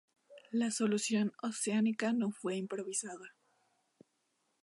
[0.49, 3.35] La solución oceánica no fue improvisada.